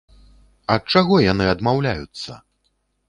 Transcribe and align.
Ад 0.75 0.89
чаго 0.95 1.19
яны 1.25 1.45
адмаўляюцца? 1.53 2.31